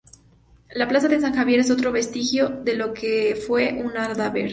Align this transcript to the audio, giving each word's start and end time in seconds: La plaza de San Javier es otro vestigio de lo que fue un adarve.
La 0.73 0.87
plaza 0.87 1.07
de 1.07 1.19
San 1.19 1.35
Javier 1.35 1.59
es 1.59 1.69
otro 1.69 1.91
vestigio 1.91 2.49
de 2.49 2.73
lo 2.73 2.91
que 2.91 3.35
fue 3.35 3.79
un 3.85 3.95
adarve. 3.95 4.49